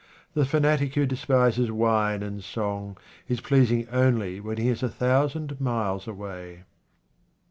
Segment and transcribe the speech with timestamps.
[0.33, 5.27] The fanatic who despises wine and song is pleasing only when he is a thou
[5.27, 6.63] sand miles away.